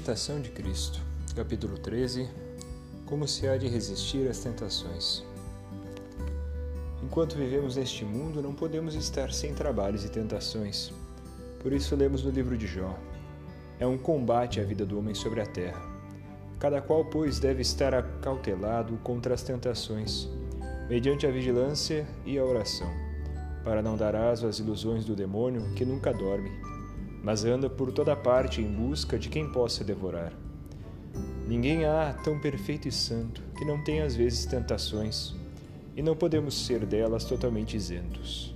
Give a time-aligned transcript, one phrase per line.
[0.00, 0.98] Imitação de Cristo,
[1.36, 2.26] capítulo 13
[3.04, 5.22] Como se há de resistir às tentações.
[7.02, 10.90] Enquanto vivemos neste mundo, não podemos estar sem trabalhos e tentações.
[11.62, 12.98] Por isso, lemos no livro de Jó.
[13.78, 15.82] É um combate a vida do homem sobre a terra.
[16.58, 20.26] Cada qual, pois, deve estar acautelado contra as tentações,
[20.88, 22.90] mediante a vigilância e a oração,
[23.62, 26.79] para não dar aso às ilusões do demônio que nunca dorme
[27.22, 30.32] mas anda por toda parte em busca de quem possa devorar.
[31.46, 35.34] Ninguém há tão perfeito e santo que não tenha às vezes tentações,
[35.96, 38.54] e não podemos ser delas totalmente isentos.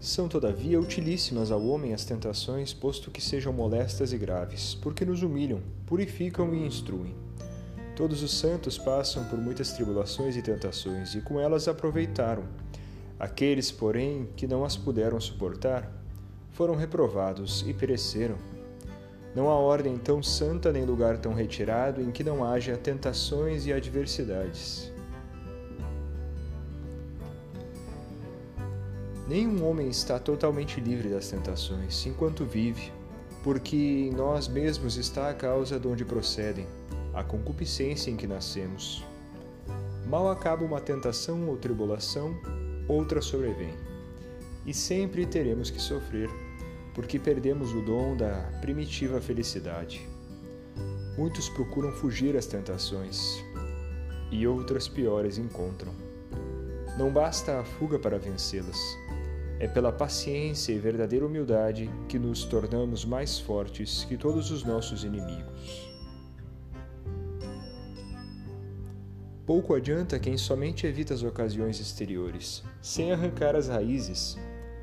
[0.00, 5.22] São, todavia, utilíssimas ao homem as tentações, posto que sejam molestas e graves, porque nos
[5.22, 7.14] humilham, purificam e instruem.
[7.94, 12.44] Todos os santos passam por muitas tribulações e tentações, e com elas aproveitaram
[13.18, 15.90] Aqueles, porém, que não as puderam suportar,
[16.52, 18.36] foram reprovados e pereceram.
[19.34, 23.72] Não há ordem tão santa nem lugar tão retirado em que não haja tentações e
[23.72, 24.92] adversidades.
[29.28, 32.90] Nenhum homem está totalmente livre das tentações enquanto vive,
[33.44, 36.66] porque em nós mesmos está a causa de onde procedem,
[37.12, 39.04] a concupiscência em que nascemos.
[40.06, 42.34] Mal acaba uma tentação ou tribulação,
[42.88, 43.74] outra sobrevém.
[44.66, 46.28] E sempre teremos que sofrer,
[46.94, 50.08] porque perdemos o dom da primitiva felicidade.
[51.16, 53.44] Muitos procuram fugir às tentações,
[54.30, 55.92] e outras piores encontram.
[56.98, 58.78] Não basta a fuga para vencê-las.
[59.60, 65.02] É pela paciência e verdadeira humildade que nos tornamos mais fortes que todos os nossos
[65.02, 65.87] inimigos.
[69.48, 74.36] Pouco adianta quem somente evita as ocasiões exteriores, sem arrancar as raízes.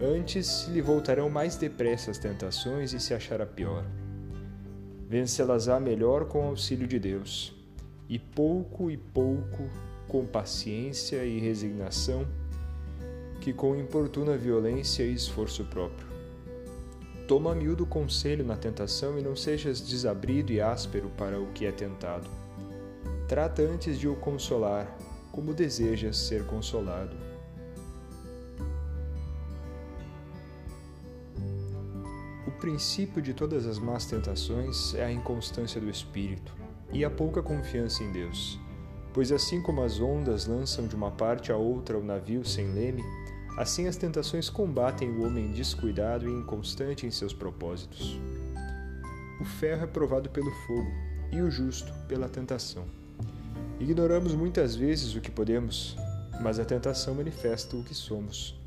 [0.00, 3.84] Antes lhe voltarão mais depressa as tentações e se achará pior.
[5.08, 7.54] Vencê-las-á melhor com o auxílio de Deus,
[8.08, 9.70] e pouco e pouco,
[10.08, 12.26] com paciência e resignação,
[13.40, 16.08] que com importuna violência e esforço próprio.
[17.28, 21.70] Toma miúdo conselho na tentação e não sejas desabrido e áspero para o que é
[21.70, 22.47] tentado
[23.28, 24.90] Trata antes de o consolar,
[25.30, 27.14] como desejas ser consolado.
[32.46, 36.54] O princípio de todas as más tentações é a inconstância do espírito
[36.90, 38.58] e a pouca confiança em Deus,
[39.12, 43.04] pois assim como as ondas lançam de uma parte a outra o navio sem leme,
[43.58, 48.18] assim as tentações combatem o homem descuidado e inconstante em seus propósitos.
[49.38, 50.90] O ferro é provado pelo fogo
[51.30, 52.86] e o justo pela tentação.
[53.80, 55.96] Ignoramos muitas vezes o que podemos,
[56.40, 58.58] mas a tentação manifesta o que somos.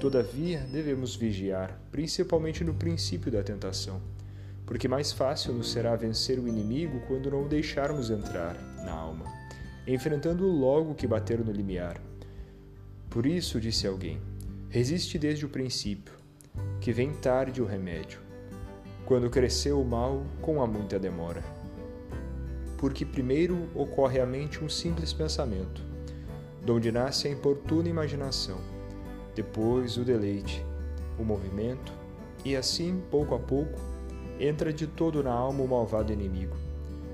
[0.00, 4.02] Todavia, devemos vigiar, principalmente no princípio da tentação,
[4.66, 9.26] porque mais fácil nos será vencer o inimigo quando não o deixarmos entrar na alma,
[9.86, 12.00] enfrentando-o logo que bater no limiar.
[13.08, 14.20] Por isso, disse alguém,
[14.68, 16.14] resiste desde o princípio,
[16.80, 18.18] que vem tarde o remédio,
[19.06, 21.67] quando cresceu o mal com a muita demora
[22.78, 25.82] porque primeiro ocorre à mente um simples pensamento,
[26.64, 28.58] donde nasce a importuna imaginação,
[29.34, 30.64] depois o deleite,
[31.18, 31.92] o movimento,
[32.44, 33.78] e assim, pouco a pouco,
[34.38, 36.56] entra de todo na alma o malvado inimigo.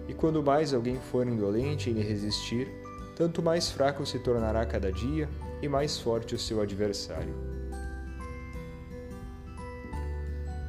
[0.06, 2.68] E quando mais alguém for indolente em lhe resistir,
[3.16, 5.28] tanto mais fraco se tornará cada dia
[5.62, 7.34] e mais forte o seu adversário.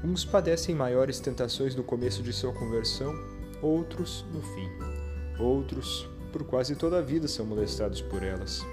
[0.01, 3.34] Uns padecem maiores tentações no começo de sua conversão
[3.65, 4.69] outros no fim.
[5.39, 8.63] Outros, por quase toda a vida, são molestados por elas.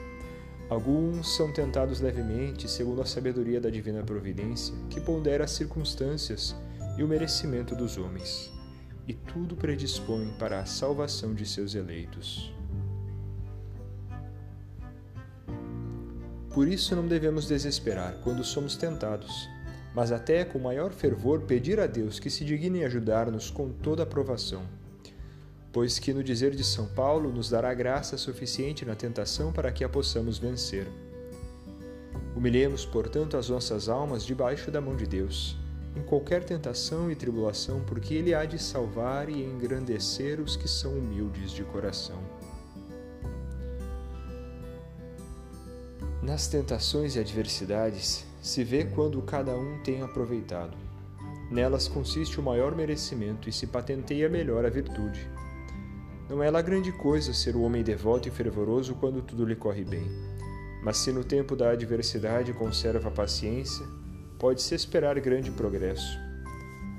[0.69, 6.55] Alguns são tentados levemente, segundo a sabedoria da divina providência, que pondera as circunstâncias
[6.97, 8.53] e o merecimento dos homens,
[9.09, 12.55] e tudo predispõe para a salvação de seus eleitos.
[16.55, 19.49] Por isso não devemos desesperar quando somos tentados,
[19.95, 24.05] mas até com maior fervor pedir a Deus que se digne ajudar-nos com toda a
[24.05, 24.63] aprovação
[25.73, 29.83] pois que no dizer de São Paulo nos dará graça suficiente na tentação para que
[29.83, 30.87] a possamos vencer.
[32.37, 35.57] Humilhemos, portanto, as nossas almas debaixo da mão de Deus,
[35.97, 40.93] em qualquer tentação e tribulação, porque Ele há de salvar e engrandecer os que são
[40.93, 42.23] humildes de coração.
[46.23, 50.77] Nas tentações e adversidades se vê quando cada um tem aproveitado.
[51.51, 55.29] Nelas consiste o maior merecimento e se patenteia melhor a virtude.
[56.33, 59.85] Não é lá grande coisa ser o homem devoto e fervoroso quando tudo lhe corre
[59.85, 60.11] bem.
[60.83, 63.85] Mas se no tempo da adversidade conserva a paciência,
[64.39, 66.19] pode-se esperar grande progresso.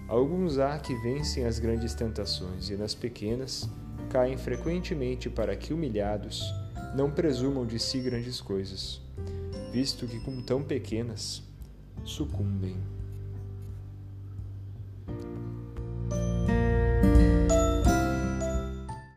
[0.08, 3.68] Alguns há que vencem as grandes tentações e nas pequenas
[4.12, 6.44] caem frequentemente para que, humilhados,
[6.96, 9.02] não presumam de si grandes coisas,
[9.72, 11.42] visto que, com tão pequenas,
[12.04, 12.78] sucumbem.